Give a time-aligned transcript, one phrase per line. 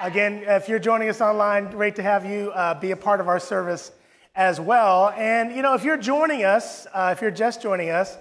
[0.00, 3.26] Again, if you're joining us online, great to have you uh, be a part of
[3.26, 3.90] our service
[4.36, 5.12] as well.
[5.16, 8.16] And, you know, if you're joining us, uh, if you're just joining us,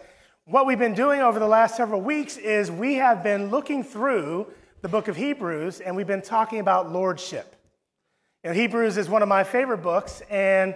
[0.46, 4.48] what we've been doing over the last several weeks is we have been looking through
[4.82, 7.56] the book of Hebrews and we've been talking about lordship.
[8.44, 10.74] Know, Hebrews is one of my favorite books, and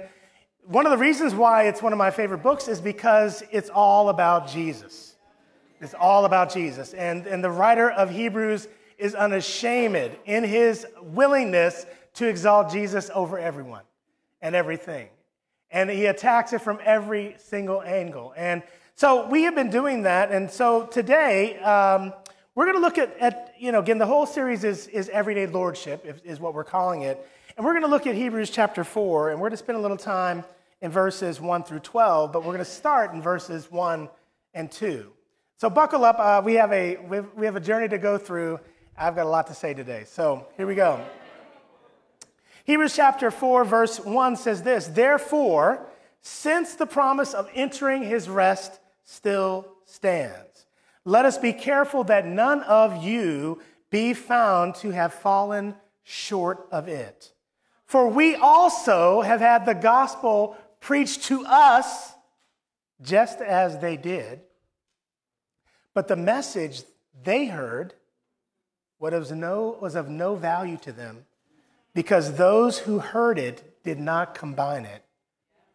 [0.65, 4.09] one of the reasons why it's one of my favorite books is because it's all
[4.09, 5.15] about Jesus.
[5.79, 6.93] It's all about Jesus.
[6.93, 8.67] And, and the writer of Hebrews
[9.01, 13.81] is unashamed in his willingness to exalt Jesus over everyone
[14.41, 15.09] and everything.
[15.71, 18.31] And he attacks it from every single angle.
[18.37, 18.61] And
[18.93, 20.31] so we have been doing that.
[20.31, 22.13] And so today, um,
[22.53, 25.47] we're going to look at, at, you know, again, the whole series is, is Everyday
[25.47, 27.25] Lordship, is, is what we're calling it.
[27.57, 29.81] And we're going to look at Hebrews chapter 4, and we're going to spend a
[29.81, 30.43] little time
[30.81, 34.09] in verses 1 through 12, but we're going to start in verses 1
[34.53, 35.11] and 2.
[35.57, 36.17] So buckle up.
[36.19, 36.97] Uh, we, have a,
[37.35, 38.59] we have a journey to go through.
[38.97, 40.03] I've got a lot to say today.
[40.05, 41.03] So here we go.
[42.65, 45.85] Hebrews chapter 4, verse 1 says this Therefore,
[46.21, 50.65] since the promise of entering his rest still stands,
[51.03, 56.87] let us be careful that none of you be found to have fallen short of
[56.87, 57.33] it.
[57.85, 62.13] For we also have had the gospel preached to us
[63.01, 64.41] just as they did,
[65.93, 66.83] but the message
[67.23, 67.95] they heard
[69.01, 71.25] was, no, was of no value to them
[71.93, 75.03] because those who heard it did not combine it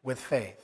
[0.02, 0.62] with faith.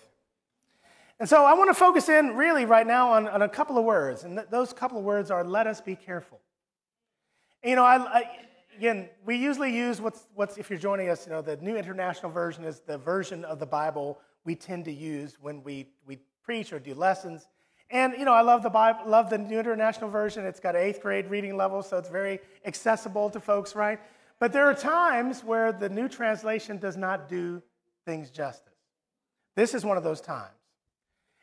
[1.19, 3.85] And so I want to focus in really right now on, on a couple of
[3.85, 6.41] words, and th- those couple of words are let us be careful.
[7.65, 8.31] You know, I, I,
[8.77, 12.31] again, we usually use what's, what's, if you're joining us, you know, the New International
[12.31, 16.73] Version is the version of the Bible we tend to use when we, we preach
[16.73, 17.47] or do lessons.
[17.93, 20.47] And, you know, I love the Bible, love the New International Version.
[20.47, 24.01] It's got eighth grade reading level, so it's very accessible to folks, right?
[24.41, 27.63] But there are times where the new translation does not do
[28.07, 28.73] things justice.
[29.57, 30.49] This is one of those times.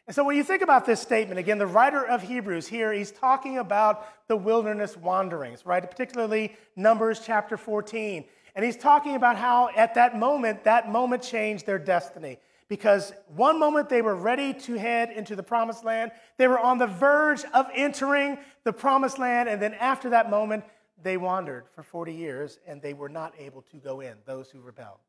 [0.08, 3.11] And so when you think about this statement, again, the writer of Hebrews here, he's
[3.11, 5.88] talking about the wilderness wanderings, right?
[5.88, 8.26] Particularly Numbers chapter 14.
[8.55, 12.39] And he's talking about how at that moment, that moment changed their destiny.
[12.70, 16.78] Because one moment they were ready to head into the promised land, they were on
[16.78, 19.50] the verge of entering the promised land.
[19.50, 20.64] And then after that moment,
[21.02, 24.62] they wandered for 40 years and they were not able to go in, those who
[24.62, 25.00] rebelled.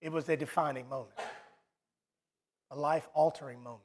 [0.00, 1.18] It was a defining moment,
[2.70, 3.82] a life altering moment.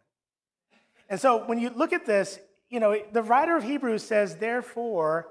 [1.09, 5.27] And so when you look at this, you know, the writer of Hebrews says, therefore,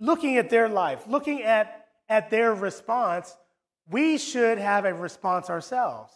[0.00, 3.36] looking at their life, looking at, at their response,
[3.92, 6.12] we should have a response ourselves.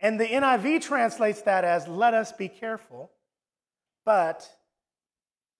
[0.00, 3.10] And the NIV translates that as, let us be careful,
[4.04, 4.48] but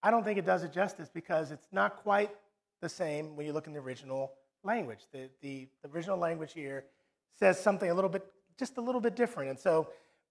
[0.03, 2.31] I don't think it does it justice because it's not quite
[2.81, 4.33] the same when you look in the original
[4.63, 5.01] language.
[5.13, 6.85] The, the, the original language here
[7.39, 8.25] says something a little bit,
[8.59, 9.51] just a little bit different.
[9.51, 9.89] And so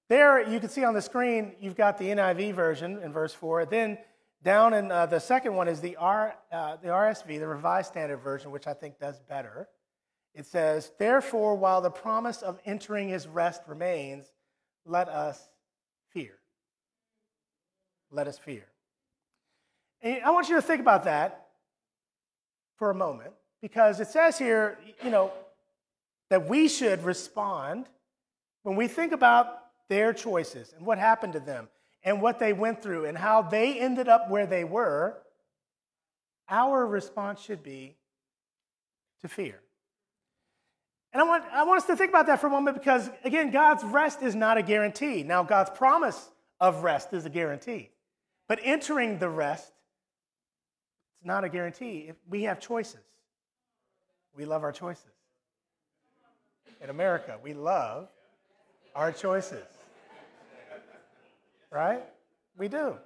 [0.08, 3.66] there you can see on the screen, you've got the NIV version in verse 4.
[3.66, 3.98] Then
[4.44, 8.18] down in uh, the second one is the, R, uh, the RSV, the Revised Standard
[8.18, 9.68] Version, which I think does better.
[10.36, 14.26] It says, Therefore, while the promise of entering his rest remains,
[14.86, 15.42] let us
[16.10, 16.38] fear.
[18.12, 18.66] Let us fear.
[20.02, 21.48] And I want you to think about that
[22.78, 23.32] for a moment
[23.62, 25.32] because it says here, you know,
[26.30, 27.88] that we should respond
[28.64, 31.70] when we think about their choices and what happened to them
[32.04, 35.18] and what they went through and how they ended up where they were.
[36.50, 37.96] Our response should be
[39.22, 39.62] to fear.
[41.16, 43.50] And I want, I want us to think about that for a moment because, again,
[43.50, 45.24] God's rest is not a guarantee.
[45.24, 47.90] Now, God's promise of rest is a guarantee.
[48.50, 49.72] But entering the rest
[51.16, 52.12] it's not a guarantee.
[52.30, 53.00] We have choices.
[54.36, 55.06] We love our choices.
[56.84, 58.10] In America, we love
[58.94, 59.64] our choices.
[61.72, 62.04] Right?
[62.58, 62.98] We do.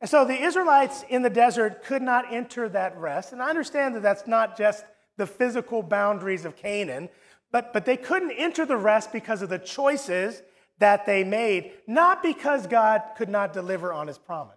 [0.00, 3.34] And so the Israelites in the desert could not enter that rest.
[3.34, 4.86] And I understand that that's not just
[5.20, 7.10] the physical boundaries of Canaan,
[7.52, 10.42] but, but they couldn't enter the rest because of the choices
[10.78, 14.56] that they made, not because God could not deliver on his promise,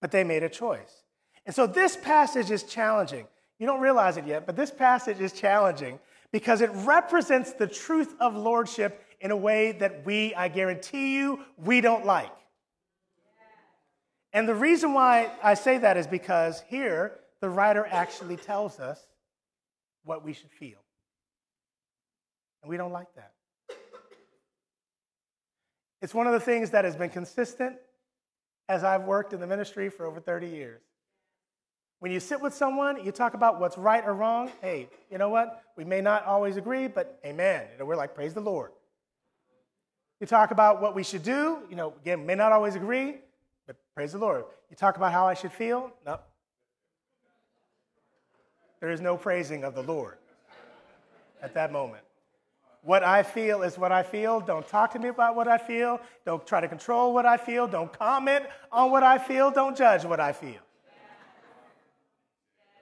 [0.00, 1.02] but they made a choice.
[1.46, 3.26] And so this passage is challenging.
[3.58, 5.98] You don't realize it yet, but this passage is challenging
[6.30, 11.40] because it represents the truth of lordship in a way that we, I guarantee you,
[11.56, 12.30] we don't like.
[14.32, 19.06] And the reason why I say that is because here, the writer actually tells us
[20.08, 20.78] what we should feel.
[22.62, 23.32] And we don't like that.
[26.00, 27.76] It's one of the things that has been consistent
[28.68, 30.80] as I've worked in the ministry for over 30 years.
[32.00, 34.50] When you sit with someone, you talk about what's right or wrong.
[34.62, 35.62] Hey, you know what?
[35.76, 37.66] We may not always agree, but amen.
[37.72, 38.70] You know, we're like, praise the Lord.
[40.20, 41.58] You talk about what we should do.
[41.68, 43.16] You know, again, may not always agree,
[43.66, 44.44] but praise the Lord.
[44.70, 45.92] You talk about how I should feel.
[46.06, 46.20] No.
[48.80, 50.18] There is no praising of the Lord
[51.42, 52.02] at that moment.
[52.82, 54.40] What I feel is what I feel.
[54.40, 56.00] Don't talk to me about what I feel.
[56.24, 57.66] Don't try to control what I feel.
[57.66, 59.50] Don't comment on what I feel.
[59.50, 60.60] Don't judge what I feel.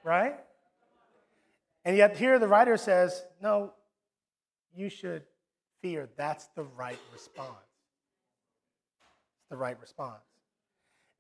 [0.04, 0.36] Right?
[1.84, 3.72] And yet, here the writer says, no,
[4.74, 5.22] you should
[5.80, 6.08] fear.
[6.16, 7.50] That's the right response.
[9.40, 10.22] It's the right response.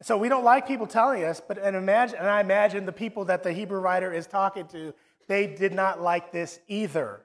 [0.02, 3.24] So we don't like people telling us, but and imagine, and I imagine the people
[3.26, 4.92] that the Hebrew writer is talking to,
[5.26, 7.22] they did not like this either.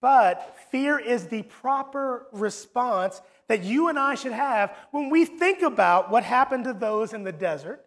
[0.00, 5.62] But fear is the proper response that you and I should have when we think
[5.62, 7.84] about what happened to those in the desert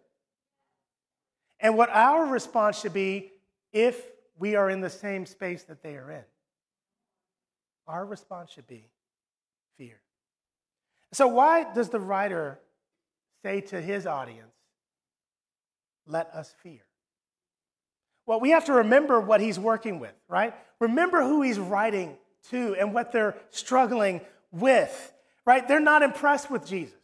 [1.59, 3.31] and what our response should be
[3.73, 4.01] if
[4.39, 6.23] we are in the same space that they are in.
[7.87, 8.89] Our response should be
[9.77, 9.99] fear.
[11.13, 12.59] So, why does the writer
[13.43, 14.53] say to his audience,
[16.05, 16.81] let us fear?
[18.25, 20.53] Well, we have to remember what he's working with, right?
[20.79, 22.17] Remember who he's writing
[22.49, 25.13] to and what they're struggling with,
[25.45, 25.67] right?
[25.67, 26.95] They're not impressed with Jesus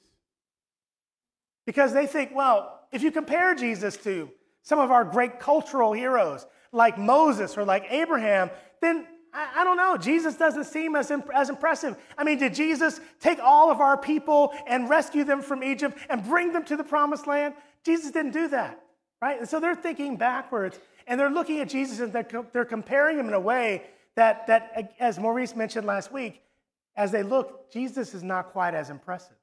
[1.65, 4.29] because they think, well, if you compare Jesus to
[4.63, 8.49] some of our great cultural heroes like Moses or like Abraham,
[8.81, 9.97] then I, I don't know.
[9.97, 11.97] Jesus doesn't seem as, imp- as impressive.
[12.17, 16.23] I mean, did Jesus take all of our people and rescue them from Egypt and
[16.23, 17.55] bring them to the promised land?
[17.83, 18.79] Jesus didn't do that,
[19.21, 19.39] right?
[19.39, 23.17] And so they're thinking backwards and they're looking at Jesus and they're, co- they're comparing
[23.17, 23.83] him in a way
[24.15, 26.41] that, that, as Maurice mentioned last week,
[26.95, 29.35] as they look, Jesus is not quite as impressive.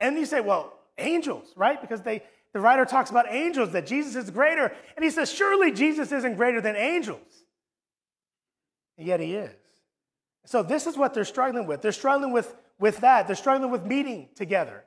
[0.00, 1.80] And you say, well, angels, right?
[1.80, 2.22] Because they,
[2.54, 4.72] the writer talks about angels, that Jesus is greater.
[4.96, 7.41] And he says, surely Jesus isn't greater than angels.
[8.98, 9.54] And yet he is.
[10.44, 11.82] So this is what they're struggling with.
[11.82, 13.26] They're struggling with, with that.
[13.26, 14.84] They're struggling with meeting together.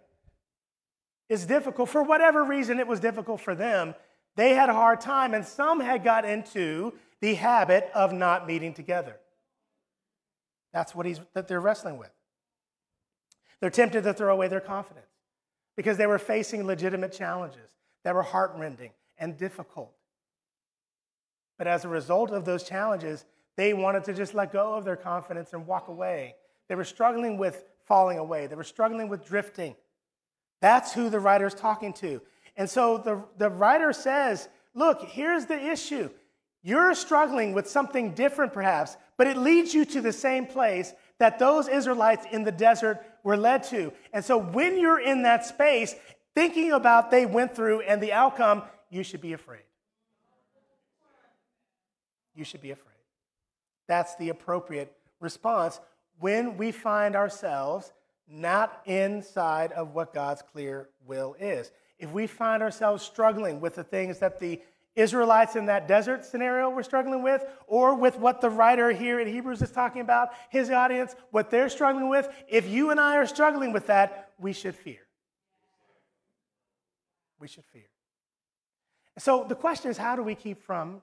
[1.30, 1.90] It's difficult.
[1.90, 3.96] For whatever reason, it was difficult for them.
[4.36, 8.74] They had a hard time, and some had got into the habit of not meeting
[8.74, 9.18] together.
[10.74, 12.12] That's what he's, that they're wrestling with.
[13.62, 15.08] They're tempted to throw away their confidence
[15.78, 17.72] because they were facing legitimate challenges
[18.04, 19.94] that were heartrending and difficult.
[21.58, 23.24] But as a result of those challenges,
[23.58, 26.36] they wanted to just let go of their confidence and walk away.
[26.68, 29.76] They were struggling with falling away, they were struggling with drifting.
[30.62, 32.22] That's who the writer is talking to.
[32.58, 36.10] And so the, the writer says, Look, here's the issue.
[36.62, 41.40] You're struggling with something different, perhaps, but it leads you to the same place that
[41.40, 43.94] those Israelites in the desert were led to.
[44.12, 45.96] And so when you're in that space,
[46.34, 49.62] thinking about they went through and the outcome, you should be afraid.
[52.34, 52.95] You should be afraid.
[53.88, 55.80] That's the appropriate response
[56.20, 57.92] when we find ourselves
[58.28, 61.72] not inside of what God's clear will is.
[62.00, 64.62] If we find ourselves struggling with the things that the
[64.96, 69.28] Israelites in that desert scenario were struggling with, or with what the writer here in
[69.28, 73.28] Hebrews is talking about, his audience, what they're struggling with, if you and I are
[73.28, 75.02] struggling with that, we should fear.
[77.40, 77.90] We should fear.
[79.18, 81.02] So the question is how do we keep from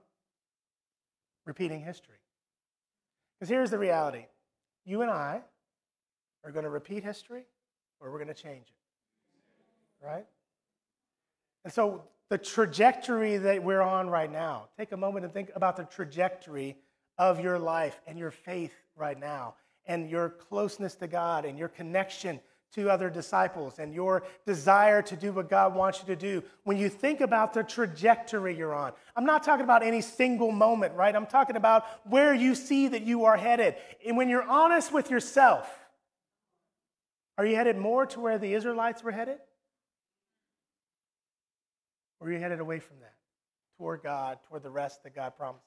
[1.45, 2.17] repeating history?
[3.43, 4.27] Because here's the reality
[4.85, 5.43] you and I
[6.45, 7.43] are going to repeat history
[7.99, 10.07] or we're going to change it.
[10.07, 10.25] Right?
[11.65, 15.77] And so the trajectory that we're on right now, take a moment and think about
[15.77, 16.77] the trajectory
[17.19, 19.57] of your life and your faith right now
[19.87, 22.39] and your closeness to God and your connection
[22.75, 26.43] to other disciples and your desire to do what God wants you to do.
[26.65, 30.95] When you think about the trajectory you're on, I'm not talking about any single moment,
[30.95, 31.15] right?
[31.15, 33.75] I'm talking about where you see that you are headed.
[34.07, 35.69] And when you're honest with yourself,
[37.37, 39.39] are you headed more to where the Israelites were headed?
[42.21, 43.15] Or are you headed away from that,
[43.79, 45.67] toward God, toward the rest that God promises?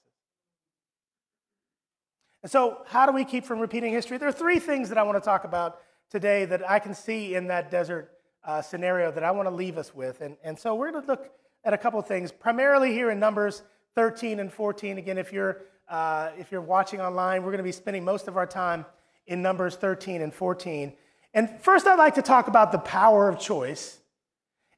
[2.42, 4.18] And so, how do we keep from repeating history?
[4.18, 7.36] There are three things that I want to talk about today that I can see
[7.36, 8.12] in that desert
[8.44, 10.22] uh, scenario that I want to leave us with.
[10.22, 11.32] And, and so, we're going to look
[11.64, 13.64] at a couple of things, primarily here in Numbers
[13.96, 14.98] 13 and 14.
[14.98, 18.38] Again, if you're, uh, if you're watching online, we're going to be spending most of
[18.38, 18.86] our time
[19.28, 20.94] in Numbers 13 and 14.
[21.34, 24.00] And first, I'd like to talk about the power of choice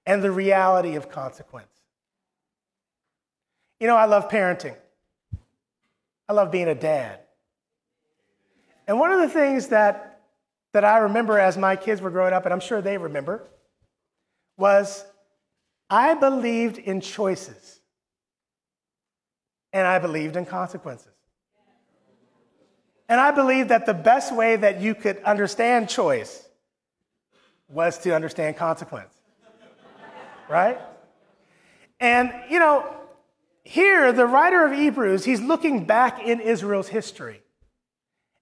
[0.05, 1.67] and the reality of consequence.
[3.79, 4.75] You know, I love parenting,
[6.27, 7.19] I love being a dad.
[8.88, 10.07] And one of the things that,
[10.74, 13.44] that I remember as my kids were growing up, and I'm sure they remember,
[14.58, 15.04] was
[15.90, 17.80] I believed in choices,
[19.72, 21.12] and I believed in consequences.
[23.10, 26.46] And I believe that the best way that you could understand choice
[27.70, 29.14] was to understand consequence.
[30.50, 30.78] right?
[32.00, 32.94] And, you know,
[33.64, 37.42] here, the writer of Hebrews, he's looking back in Israel's history.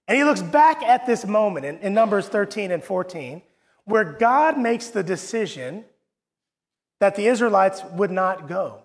[0.08, 3.42] And he looks back at this moment in, in, Numbers 13 and 14,
[3.84, 5.84] where God makes the decision
[7.00, 8.82] that the Israelites would not go,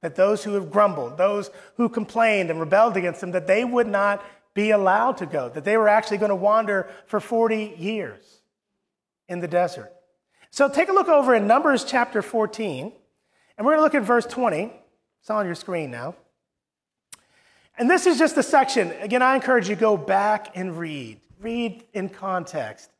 [0.00, 3.86] that those who have grumbled, those who complained and rebelled against him, that they would
[3.86, 4.24] not
[4.54, 8.40] be allowed to go, that they were actually going to wander for 40 years
[9.28, 9.92] in the desert.
[10.50, 12.92] So take a look over in Numbers chapter 14,
[13.56, 14.72] and we're going to look at verse 20.
[15.20, 16.14] It's on your screen now.
[17.78, 18.92] And this is just a section.
[19.00, 21.20] Again, I encourage you go back and read.
[21.40, 22.90] Read in context,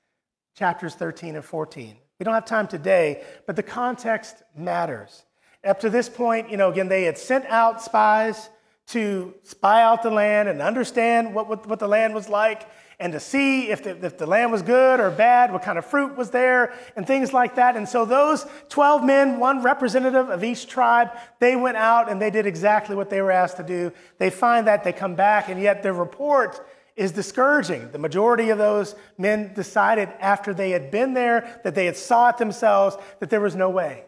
[0.57, 1.97] chapters 13 and 14.
[2.19, 5.25] We don't have time today, but the context matters.
[5.65, 8.49] Up to this point, you know, again, they had sent out spies
[8.89, 12.69] to spy out the land and understand what, what, what the land was like
[13.03, 15.85] and to see if the, if the land was good or bad, what kind of
[15.85, 17.77] fruit was there, and things like that.
[17.77, 22.31] And so those 12 men, one representative of each tribe, they went out and they
[22.31, 23.93] did exactly what they were asked to do.
[24.19, 27.91] They find that, they come back, and yet their report is discouraging.
[27.91, 32.29] The majority of those men decided after they had been there, that they had saw
[32.29, 34.05] it themselves, that there was no way.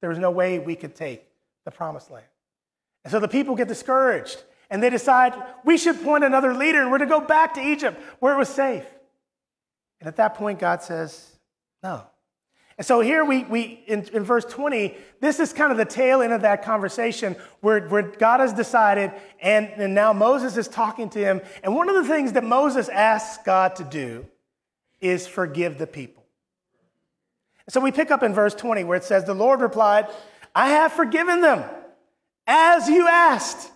[0.00, 1.24] There was no way we could take
[1.64, 2.26] the promised land.
[3.04, 4.42] And so the people get discouraged
[4.72, 8.00] and they decide we should point another leader and we're to go back to Egypt
[8.20, 8.86] where it was safe.
[10.00, 11.36] And at that point, God says,
[11.82, 12.04] no.
[12.78, 16.22] And so here we, we in, in verse 20, this is kind of the tail
[16.22, 19.12] end of that conversation where, where God has decided,
[19.42, 21.42] and, and now Moses is talking to him.
[21.62, 24.26] And one of the things that Moses asks God to do
[25.02, 26.24] is forgive the people.
[27.68, 30.06] So we pick up in verse 20 where it says, The Lord replied,
[30.54, 31.62] I have forgiven them
[32.46, 33.70] as you asked.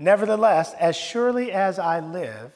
[0.00, 2.52] Nevertheless, as surely as I live,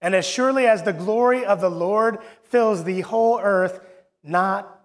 [0.00, 3.80] and as surely as the glory of the Lord fills the whole earth,
[4.22, 4.80] not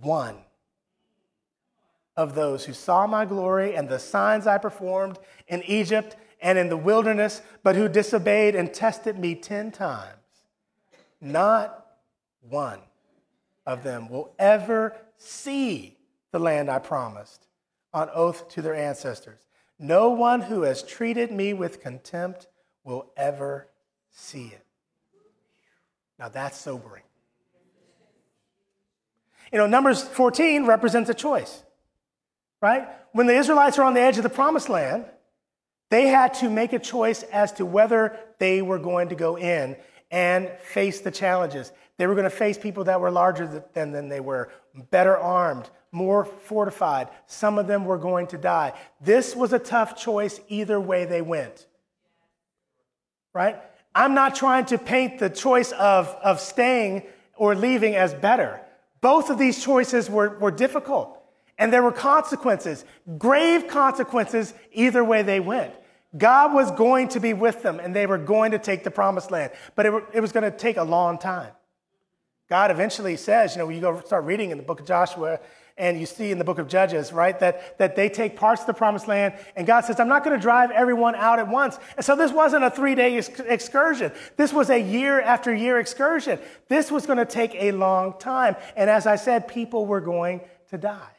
[0.00, 0.36] one
[2.16, 6.68] of those who saw my glory and the signs I performed in Egypt and in
[6.68, 10.16] the wilderness, but who disobeyed and tested me ten times,
[11.20, 11.86] not
[12.40, 12.80] one
[13.64, 15.98] of them will ever see
[16.32, 17.46] the land I promised
[17.94, 19.38] on oath to their ancestors
[19.80, 22.46] no one who has treated me with contempt
[22.84, 23.66] will ever
[24.10, 24.64] see it.
[26.18, 27.02] Now that's sobering.
[29.50, 31.62] You know, Numbers 14 represents a choice,
[32.60, 32.86] right?
[33.12, 35.06] When the Israelites are on the edge of the promised land,
[35.88, 39.76] they had to make a choice as to whether they were going to go in
[40.10, 41.72] and face the challenges.
[41.96, 44.52] They were going to face people that were larger than, than they were,
[44.90, 47.08] better armed, more fortified.
[47.26, 48.74] Some of them were going to die.
[49.00, 51.66] This was a tough choice either way they went.
[53.32, 53.60] Right?
[53.94, 57.02] I'm not trying to paint the choice of, of staying
[57.36, 58.60] or leaving as better.
[59.00, 61.16] Both of these choices were, were difficult,
[61.58, 62.84] and there were consequences,
[63.18, 65.72] grave consequences, either way they went.
[66.16, 69.30] God was going to be with them, and they were going to take the promised
[69.30, 71.52] land, but it, it was going to take a long time.
[72.48, 75.38] God eventually says, you know, when you go start reading in the book of Joshua
[75.76, 78.66] and you see in the book of Judges, right, that, that they take parts of
[78.66, 81.78] the promised land, and God says, I'm not going to drive everyone out at once.
[81.96, 84.12] And so this wasn't a three day excursion.
[84.36, 86.38] This was a year after year excursion.
[86.68, 88.56] This was going to take a long time.
[88.76, 91.16] And as I said, people were going to die.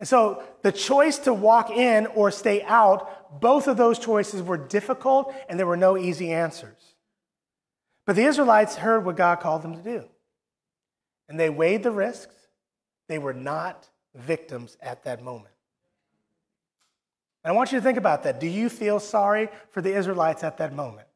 [0.00, 4.58] And so the choice to walk in or stay out, both of those choices were
[4.58, 6.94] difficult, and there were no easy answers.
[8.06, 10.04] But the Israelites heard what God called them to do.
[11.28, 12.34] And they weighed the risks.
[13.08, 15.54] They were not victims at that moment.
[17.42, 18.40] And I want you to think about that.
[18.40, 21.06] Do you feel sorry for the Israelites at that moment?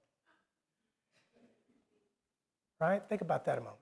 [2.81, 3.03] Right?
[3.09, 3.79] Think about that a moment.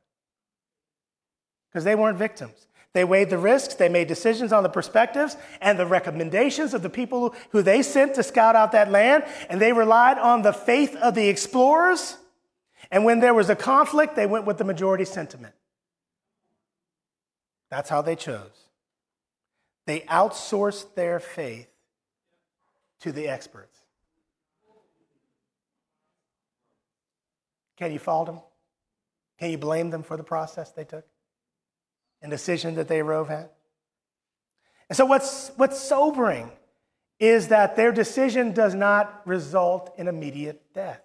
[1.68, 2.66] Because they weren't victims.
[2.92, 6.88] They weighed the risks, they made decisions on the perspectives and the recommendations of the
[6.88, 10.96] people who they sent to scout out that land, and they relied on the faith
[10.96, 12.16] of the explorers.
[12.90, 15.54] And when there was a conflict, they went with the majority sentiment.
[17.70, 18.66] That's how they chose.
[19.86, 21.68] They outsourced their faith
[23.00, 23.80] to the experts.
[27.76, 28.40] Can you fault them?
[29.38, 31.04] Can you blame them for the process they took
[32.22, 33.52] and decision that they arose at?
[34.88, 36.50] And so, what's, what's sobering
[37.18, 41.02] is that their decision does not result in immediate death.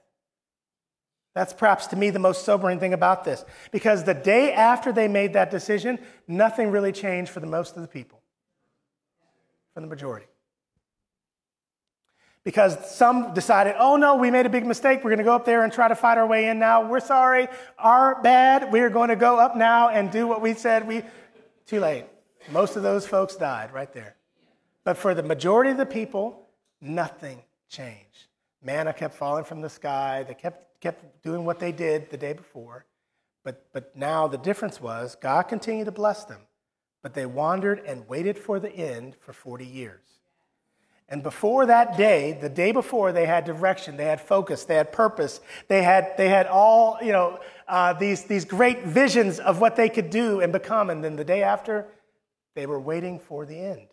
[1.34, 3.46] That's perhaps to me the most sobering thing about this.
[3.72, 7.82] Because the day after they made that decision, nothing really changed for the most of
[7.82, 8.22] the people,
[9.74, 10.26] for the majority.
[12.44, 15.04] Because some decided, oh no, we made a big mistake.
[15.04, 16.88] We're going to go up there and try to fight our way in now.
[16.88, 17.48] We're sorry.
[17.78, 18.72] Our bad.
[18.72, 21.04] We're going to go up now and do what we said we.
[21.68, 22.06] Too late.
[22.52, 24.16] Most of those folks died right there.
[24.84, 26.48] But for the majority of the people,
[26.82, 28.28] nothing changed.
[28.64, 30.26] Manna kept falling from the sky.
[30.28, 32.86] They kept, kept doing what they did the day before.
[33.44, 36.42] But, but now the difference was God continued to bless them,
[37.02, 40.02] but they wandered and waited for the end for 40 years.
[41.08, 44.94] And before that day, the day before, they had direction, they had focus, they had
[44.94, 49.76] purpose, they had, they had all, you know, uh, these, these great visions of what
[49.76, 50.90] they could do and become.
[50.90, 51.88] And then the day after,
[52.56, 53.88] they were waiting for the end.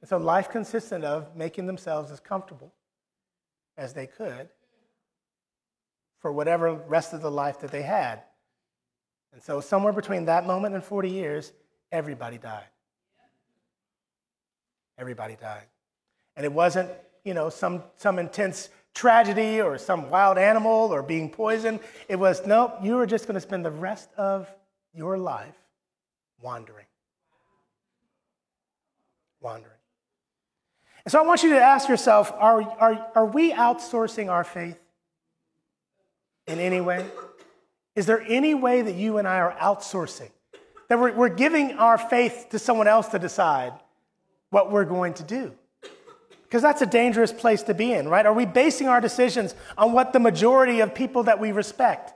[0.00, 2.72] And so life consisted of making themselves as comfortable
[3.76, 4.48] as they could
[6.20, 8.22] for whatever rest of the life that they had.
[9.32, 11.52] And so, somewhere between that moment and 40 years,
[11.90, 12.64] everybody died.
[14.98, 15.64] Everybody died.
[16.36, 16.90] And it wasn't,
[17.24, 21.80] you know, some, some intense tragedy or some wild animal or being poisoned.
[22.08, 24.52] It was, nope, you are just going to spend the rest of
[24.92, 25.54] your life
[26.42, 26.86] wandering.
[29.40, 29.72] Wandering.
[31.04, 34.78] And so I want you to ask yourself are, are, are we outsourcing our faith
[36.50, 37.06] in any way?
[37.96, 40.30] Is there any way that you and I are outsourcing?
[40.88, 43.72] That we're, we're giving our faith to someone else to decide
[44.50, 45.52] what we're going to do?
[46.44, 48.26] Because that's a dangerous place to be in, right?
[48.26, 52.12] Are we basing our decisions on what the majority of people that we respect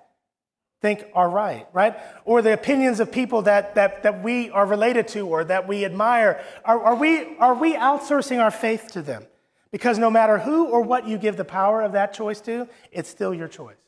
[0.85, 1.97] think are right, right?
[2.27, 5.83] Or the opinions of people that, that, that we are related to or that we
[5.85, 6.45] admire.
[6.63, 9.25] Are, are, we, are we outsourcing our faith to them?
[9.71, 13.09] Because no matter who or what you give the power of that choice to, it's
[13.09, 13.84] still your choice.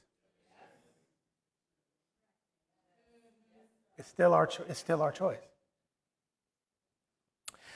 [3.99, 5.38] It's still our, it's still our choice.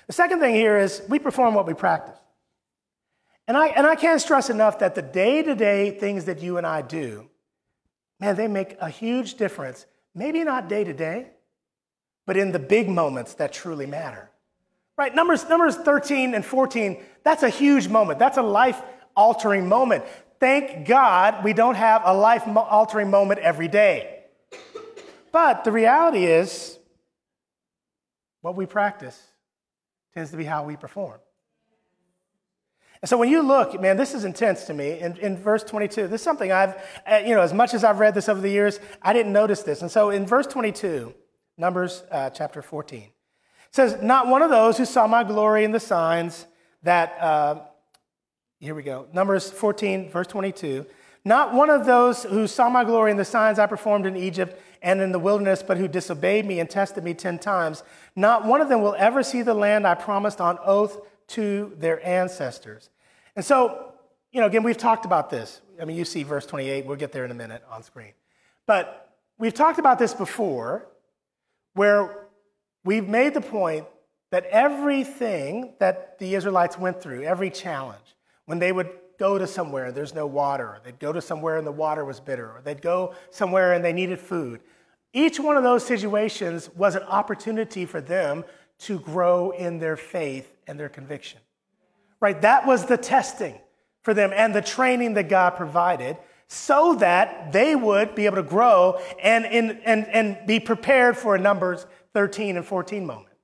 [0.07, 2.19] The second thing here is we perform what we practice.
[3.47, 6.57] And I, and I can't stress enough that the day to day things that you
[6.57, 7.31] and I do
[8.21, 9.87] man, they make a huge difference.
[10.15, 11.29] Maybe not day to day,
[12.27, 14.31] but in the big moments that truly matter.
[14.97, 15.15] Right?
[15.15, 18.19] Numbers, Numbers 13 and 14, that's a huge moment.
[18.19, 18.81] That's a life
[19.17, 20.05] altering moment.
[20.39, 24.20] Thank God we don't have a life altering moment every day.
[25.33, 26.79] But the reality is,
[28.41, 29.21] what we practice
[30.15, 31.21] tends to be how we perform.
[33.03, 35.01] And so when you look, man, this is intense to me.
[35.01, 36.77] In, in verse 22, this is something I've,
[37.11, 39.63] uh, you know, as much as I've read this over the years, I didn't notice
[39.63, 39.81] this.
[39.81, 41.15] And so in verse 22,
[41.57, 43.11] Numbers uh, chapter 14,
[43.71, 46.47] says, Not one of those who saw my glory in the signs
[46.83, 47.61] that, uh,
[48.59, 50.85] here we go, Numbers 14, verse 22,
[51.25, 54.61] not one of those who saw my glory in the signs I performed in Egypt
[54.83, 57.83] and in the wilderness, but who disobeyed me and tested me 10 times,
[58.17, 62.05] not one of them will ever see the land I promised on oath to their
[62.07, 62.91] ancestors.
[63.37, 63.93] And so,
[64.33, 65.61] you know, again, we've talked about this.
[65.81, 68.13] I mean, you see verse 28, we'll get there in a minute on screen.
[68.67, 70.87] But we've talked about this before,
[71.75, 72.29] where
[72.85, 73.87] we've made the point
[74.31, 79.93] that everything that the Israelites went through, every challenge, when they would go to somewhere
[79.93, 83.15] there's no water, they'd go to somewhere and the water was bitter, or they'd go
[83.31, 84.61] somewhere and they needed food,
[85.13, 88.45] each one of those situations was an opportunity for them
[88.79, 91.39] to grow in their faith and their conviction.
[92.19, 92.41] Right?
[92.41, 93.61] That was the testing
[94.03, 96.17] for them and the training that God provided
[96.49, 101.35] so that they would be able to grow and, and, and, and be prepared for
[101.35, 103.37] a Numbers 13 and 14 moment.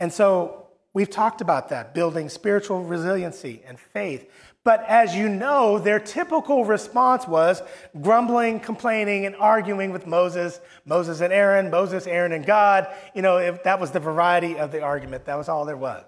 [0.00, 4.30] And so we've talked about that, building spiritual resiliency and faith.
[4.64, 7.62] But as you know, their typical response was
[8.00, 12.86] grumbling, complaining, and arguing with Moses, Moses and Aaron, Moses, Aaron, and God.
[13.14, 15.24] You know, if that was the variety of the argument.
[15.24, 16.04] That was all there was.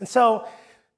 [0.00, 0.48] And so,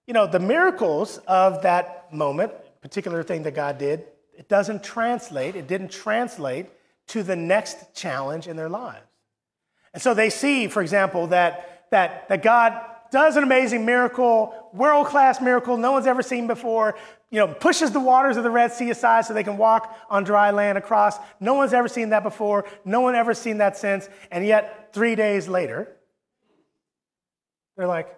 [0.07, 4.05] you know, the miracles of that moment, particular thing that God did,
[4.37, 6.67] it doesn't translate, it didn't translate
[7.09, 9.07] to the next challenge in their lives.
[9.93, 15.07] And so they see, for example, that, that, that God does an amazing miracle, world
[15.07, 16.97] class miracle no one's ever seen before,
[17.31, 20.25] you know, pushes the waters of the Red Sea aside so they can walk on
[20.25, 21.17] dry land across.
[21.41, 24.09] No one's ever seen that before, no one ever seen that since.
[24.31, 25.97] And yet, three days later,
[27.77, 28.09] they're like,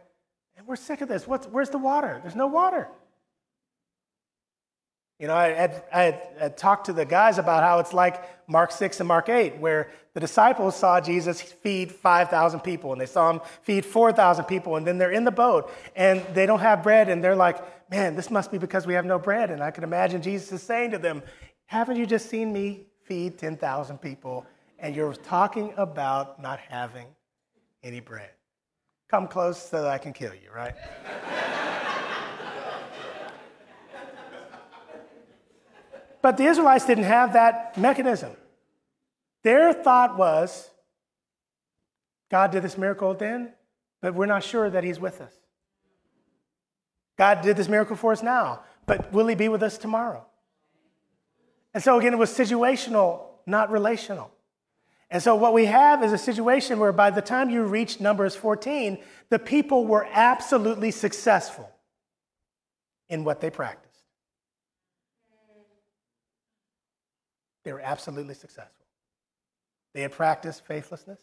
[0.67, 1.27] we're sick of this.
[1.27, 2.19] What's, where's the water?
[2.23, 2.89] There's no water.
[5.19, 6.03] You know, I had, I,
[6.39, 9.91] had, talked to the guys about how it's like Mark 6 and Mark 8, where
[10.13, 14.87] the disciples saw Jesus feed 5,000 people and they saw him feed 4,000 people, and
[14.87, 17.57] then they're in the boat and they don't have bread, and they're like,
[17.91, 19.51] man, this must be because we have no bread.
[19.51, 21.23] And I can imagine Jesus is saying to them,
[21.67, 24.47] Haven't you just seen me feed 10,000 people?
[24.79, 27.07] And you're talking about not having
[27.83, 28.31] any bread.
[29.09, 30.75] Come close so that I can kill you, right?
[36.27, 38.33] But the Israelites didn't have that mechanism.
[39.45, 40.69] Their thought was
[42.33, 43.53] God did this miracle then,
[44.03, 45.33] but we're not sure that He's with us.
[47.17, 50.27] God did this miracle for us now, but will He be with us tomorrow?
[51.73, 54.33] And so, again, it was situational, not relational.
[55.09, 58.35] And so, what we have is a situation where by the time you reach Numbers
[58.35, 61.71] 14, the people were absolutely successful
[63.09, 63.86] in what they practiced.
[67.67, 68.87] They were absolutely successful.
[69.93, 71.19] They had practiced faithlessness.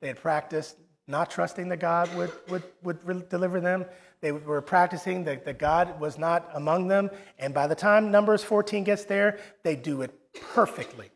[0.00, 3.84] They had practiced not trusting that God would, would, would deliver them.
[4.20, 7.08] They were practicing that, that God was not among them.
[7.38, 11.10] And by the time Numbers 14 gets there, they do it perfectly.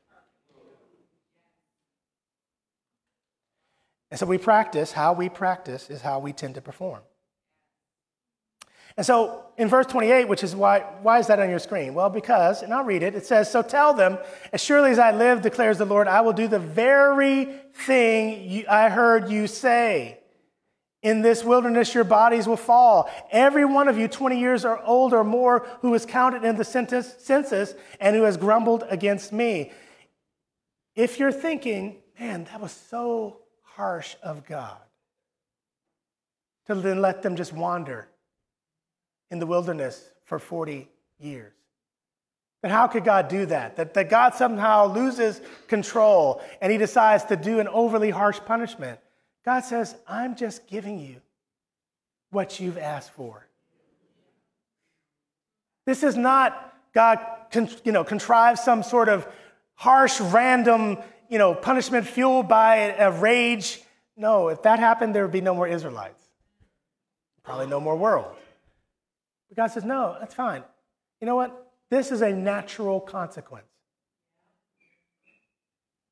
[4.12, 7.00] And so we practice, how we practice is how we tend to perform.
[8.96, 11.94] And so in verse 28, which is why, why is that on your screen?
[11.94, 14.18] Well, because, and I'll read it, it says, So tell them,
[14.52, 18.64] as surely as I live, declares the Lord, I will do the very thing you,
[18.68, 20.18] I heard you say.
[21.02, 23.10] In this wilderness, your bodies will fall.
[23.30, 26.64] Every one of you, 20 years or old or more, who is counted in the
[26.64, 29.72] census and who has grumbled against me.
[30.94, 34.76] If you're thinking, man, that was so harsh of God
[36.66, 38.08] to then let them just wander
[39.30, 40.88] in the wilderness for 40
[41.18, 41.52] years.
[42.62, 43.76] But how could God do that?
[43.76, 43.94] that?
[43.94, 49.00] That God somehow loses control and he decides to do an overly harsh punishment.
[49.44, 51.16] God says, I'm just giving you
[52.30, 53.46] what you've asked for.
[55.86, 57.18] This is not God,
[57.84, 59.26] you know, contrive some sort of
[59.74, 63.80] harsh, random, you know, punishment fueled by a rage.
[64.16, 66.22] No, if that happened, there would be no more Israelites.
[67.42, 68.26] Probably no more world.
[69.50, 70.62] But God says, no, that's fine.
[71.20, 71.72] You know what?
[71.90, 73.66] This is a natural consequence.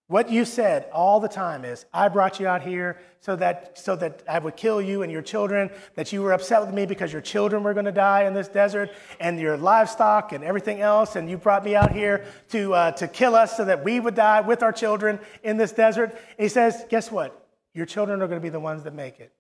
[0.09, 3.95] What you said all the time is, I brought you out here so that, so
[3.97, 7.13] that I would kill you and your children, that you were upset with me because
[7.13, 11.15] your children were going to die in this desert, and your livestock and everything else,
[11.15, 14.15] and you brought me out here to, uh, to kill us so that we would
[14.15, 16.13] die with our children in this desert.
[16.13, 17.47] And he says, Guess what?
[17.75, 19.31] Your children are going to be the ones that make it,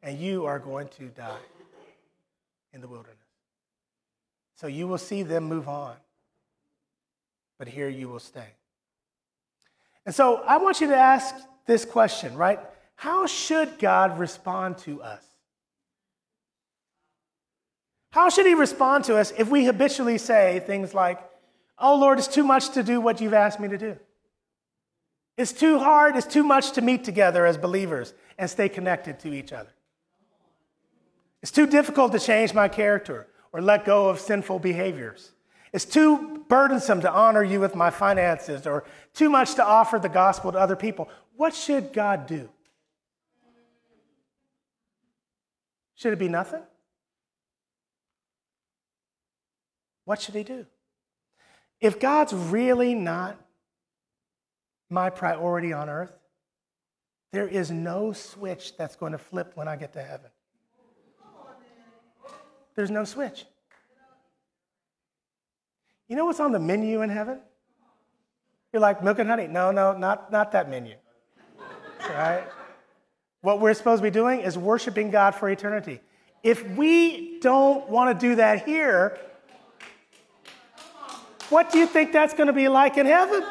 [0.00, 1.38] and you are going to die
[2.72, 3.18] in the wilderness.
[4.56, 5.96] So you will see them move on,
[7.58, 8.48] but here you will stay.
[10.06, 11.34] And so I want you to ask
[11.66, 12.58] this question, right?
[12.96, 15.24] How should God respond to us?
[18.10, 21.18] How should he respond to us if we habitually say things like,
[21.78, 23.96] Oh Lord, it's too much to do what you've asked me to do?
[25.36, 29.32] It's too hard, it's too much to meet together as believers and stay connected to
[29.32, 29.70] each other.
[31.42, 35.32] It's too difficult to change my character or let go of sinful behaviors.
[35.72, 40.08] It's too burdensome to honor you with my finances or too much to offer the
[40.08, 41.08] gospel to other people.
[41.36, 42.48] What should God do?
[45.94, 46.62] Should it be nothing?
[50.04, 50.66] What should he do?
[51.80, 53.40] If God's really not
[54.90, 56.12] my priority on earth,
[57.32, 60.30] there is no switch that's going to flip when I get to heaven.
[62.74, 63.44] There's no switch.
[66.08, 67.40] You know what's on the menu in heaven?
[68.72, 69.46] You're like, milk and honey.
[69.46, 70.94] No, no, not, not that menu.
[72.08, 72.44] right?
[73.42, 76.00] What we're supposed to be doing is worshiping God for eternity.
[76.42, 79.18] If we don't want to do that here,
[81.48, 83.42] what do you think that's going to be like in heaven?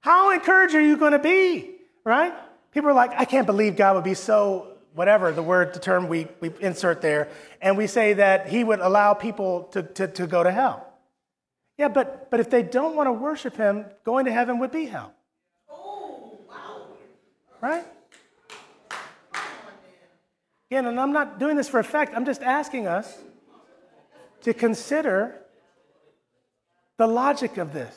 [0.00, 1.70] How encouraged are you going to be?
[2.04, 2.32] Right?
[2.72, 6.08] People are like, I can't believe God would be so whatever the word, the term
[6.08, 7.28] we, we insert there,
[7.60, 10.86] and we say that he would allow people to, to, to go to hell.
[11.76, 14.86] Yeah, but, but if they don't want to worship him, going to heaven would be
[14.86, 15.12] hell.
[15.68, 16.86] Oh, wow.
[17.60, 17.84] Right?
[20.70, 23.18] Again, and I'm not doing this for effect, I'm just asking us
[24.42, 25.34] to consider
[26.96, 27.96] the logic of this.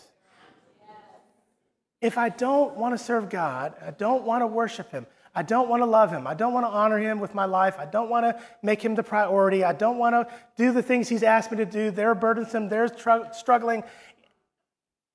[2.02, 5.06] If I don't want to serve God, I don't want to worship him,
[5.38, 6.26] I don't want to love him.
[6.26, 7.76] I don't want to honor him with my life.
[7.78, 9.64] I don't want to make him the priority.
[9.64, 11.92] I don't want to do the things he's asked me to do.
[11.92, 13.84] They're burdensome, they're tr- struggling.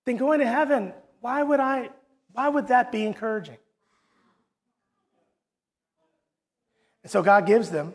[0.05, 1.91] Then going to heaven, why would I
[2.35, 3.57] why would that be encouraging?
[7.03, 7.93] And so God gives them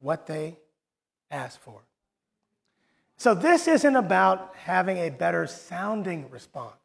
[0.00, 0.58] what they
[1.30, 1.80] ask for.
[3.16, 6.76] So this isn't about having a better sounding response.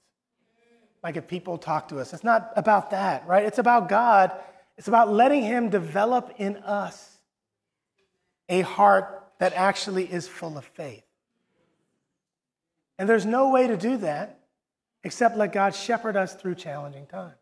[1.03, 3.43] Like if people talk to us, it's not about that, right?
[3.43, 4.31] It's about God.
[4.77, 7.17] It's about letting Him develop in us
[8.49, 11.03] a heart that actually is full of faith.
[12.99, 14.39] And there's no way to do that
[15.03, 17.33] except let God shepherd us through challenging times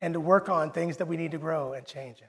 [0.00, 2.26] and to work on things that we need to grow and change in.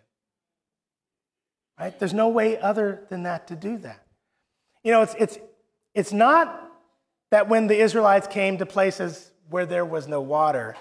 [1.79, 1.97] Right?
[1.97, 4.05] There's no way other than that to do that.
[4.83, 5.39] You know, it's, it's,
[5.95, 6.70] it's not
[7.31, 10.75] that when the Israelites came to places where there was no water,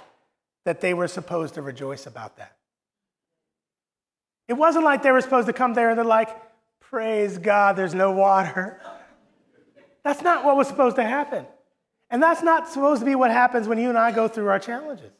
[0.65, 2.57] that they were supposed to rejoice about that.
[4.47, 6.29] It wasn't like they were supposed to come there and they're like,
[6.81, 8.81] praise God, there's no water.
[10.05, 11.47] That's not what was supposed to happen.
[12.11, 14.59] And that's not supposed to be what happens when you and I go through our
[14.59, 15.13] challenges.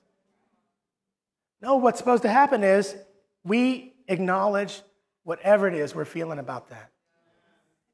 [1.63, 2.97] No, what's supposed to happen is
[3.45, 4.81] we acknowledge
[5.23, 6.91] whatever it is we're feeling about that.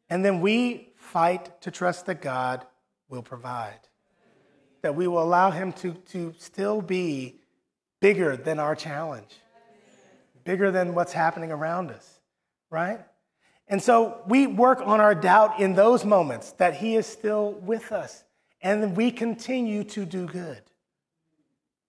[0.08, 2.64] And then we fight to trust that God
[3.08, 3.80] will provide.
[4.82, 7.40] That we will allow Him to, to still be
[8.00, 9.34] bigger than our challenge,
[10.44, 12.20] bigger than what's happening around us,
[12.70, 13.00] right?
[13.68, 17.90] And so we work on our doubt in those moments that He is still with
[17.90, 18.22] us,
[18.60, 20.62] and we continue to do good.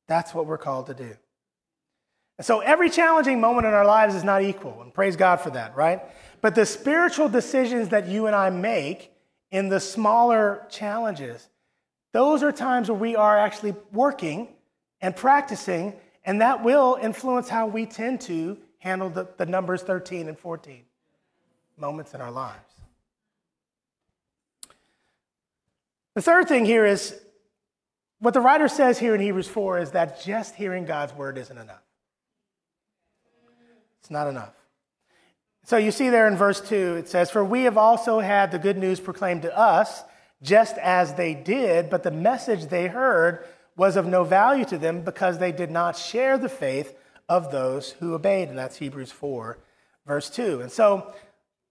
[0.07, 1.15] That's what we're called to do.
[2.37, 5.49] And so every challenging moment in our lives is not equal, and praise God for
[5.51, 6.01] that, right?
[6.41, 9.11] But the spiritual decisions that you and I make
[9.51, 11.47] in the smaller challenges,
[12.11, 14.49] those are times where we are actually working
[15.01, 15.93] and practicing,
[16.25, 20.83] and that will influence how we tend to handle the, the numbers 13 and 14
[21.77, 22.59] moments in our lives.
[26.15, 27.19] The third thing here is
[28.19, 31.57] what the writer says here in Hebrews 4 is that just hearing God's word isn't
[31.57, 31.83] enough.
[33.99, 34.56] It's not enough.
[35.67, 38.57] So you see there in verse 2, it says, For we have also had the
[38.57, 40.01] good news proclaimed to us,
[40.41, 45.01] just as they did, but the message they heard was of no value to them
[45.01, 46.95] because they did not share the faith
[47.27, 48.47] of those who obeyed.
[48.47, 49.57] And that's Hebrews 4,
[50.05, 50.61] verse 2.
[50.61, 51.13] And so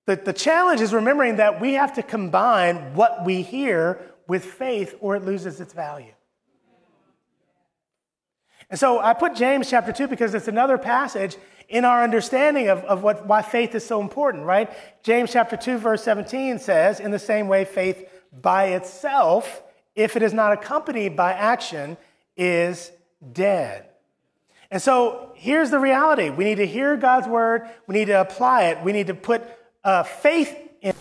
[0.05, 4.95] the, the challenge is remembering that we have to combine what we hear with faith
[5.01, 6.13] or it loses its value.
[8.69, 12.79] And so I put James chapter 2 because it's another passage in our understanding of,
[12.85, 14.71] of what, why faith is so important, right?
[15.03, 19.63] James chapter 2, verse 17 says, In the same way, faith by itself,
[19.95, 21.97] if it is not accompanied by action,
[22.37, 22.93] is
[23.33, 23.87] dead.
[24.71, 28.65] And so here's the reality we need to hear God's word, we need to apply
[28.65, 29.43] it, we need to put
[29.85, 30.95] uh, faith in.